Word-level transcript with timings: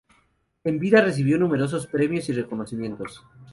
En 0.63 0.79
vida 0.79 0.99
recibió 1.01 1.37
numerosos 1.37 1.85
premios 1.85 2.27
y 2.29 2.33
reconocimientos. 2.33 3.23